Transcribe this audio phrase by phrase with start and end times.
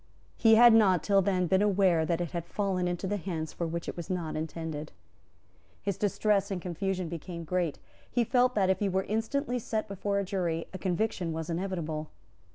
[0.35, 3.87] He had not till then been aware that it had fallen into hands for which
[3.87, 4.91] it was not intended.
[5.79, 7.77] His distress and confusion became great.
[8.09, 12.09] He felt that, if he were instantly sent before a jury, a conviction was inevitable.